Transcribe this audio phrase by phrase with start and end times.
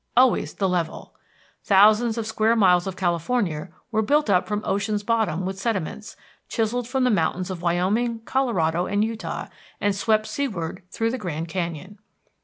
[0.17, 1.13] Always the level!
[1.63, 6.17] Thousands of square miles of California were built up from ocean's bottom with sediments
[6.49, 9.45] chiselled from the mountains of Wyoming, Colorado, and Utah,
[9.79, 11.99] and swept seaward through the Grand Canyon.